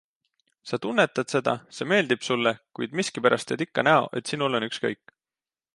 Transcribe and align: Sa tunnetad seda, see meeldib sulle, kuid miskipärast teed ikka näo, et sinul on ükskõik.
Sa 0.69 0.77
tunnetad 0.85 1.33
seda, 1.33 1.53
see 1.77 1.87
meeldib 1.91 2.25
sulle, 2.29 2.55
kuid 2.79 2.97
miskipärast 3.01 3.51
teed 3.53 3.65
ikka 3.69 3.87
näo, 3.91 4.03
et 4.21 4.33
sinul 4.33 4.61
on 4.61 4.69
ükskõik. 4.73 5.17